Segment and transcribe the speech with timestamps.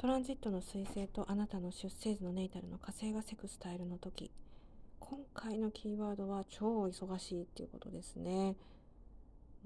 [0.00, 4.30] トランジットの彗星とあなたの出生時のネイタルの火星がセクスタイルの時。
[5.00, 8.54] 今回のキーワードは超忙しいっていうことですね。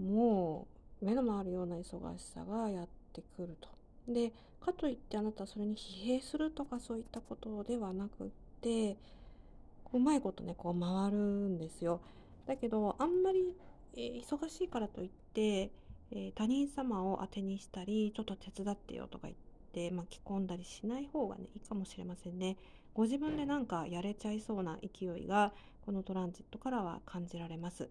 [0.02, 0.66] も
[1.02, 3.68] う目の回るような忙しさがやってくると。
[4.08, 4.32] で
[4.64, 8.28] かといってあなたはそれに疲弊するとかそういったことではなくっ
[8.62, 8.96] て
[9.92, 12.00] うまいことねこう回るんですよ。
[12.46, 13.54] だけどあんまり、
[13.98, 15.70] え、忙しいからといって、
[16.10, 19.51] え、他人様を当てにしたりちょっと手伝ってよとか言って
[19.90, 22.56] 巻き込んだりしない方がねいいかもしれませんね。
[22.94, 25.52] ご自分でなんかやれちゃいそうな勢いが
[25.84, 27.88] このトランジットからは感じられます。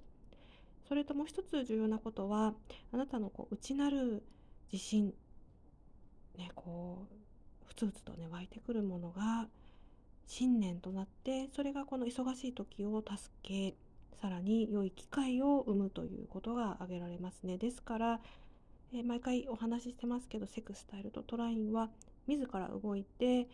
[0.87, 2.53] それともう一つ重要なことは
[2.91, 4.23] あなたのこう内なる
[4.71, 5.13] 自信
[6.37, 9.47] ねこうふつふつとね湧いてくるものが
[10.27, 13.75] 信念となってそれがこの忙しい時を助け
[14.21, 17.57] さらに良い機会を生むということが挙げられますね。
[17.57, 18.19] ですから、
[18.93, 21.89] え、毎回お話ししてますけどセクスタイルとトラインは
[22.27, 23.47] 自ら動いて、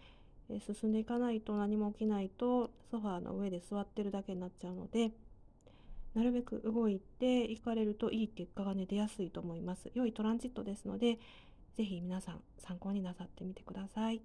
[0.50, 5.12] え、進んでいかないと何も起きないとソファーの上で座ってるだけになっちゃうので
[6.16, 11.20] なるべく動いていかれるといい結果がね出やすいと思います良いトランジットですので
[11.76, 14.22] 是非皆さん参考になさってみてください。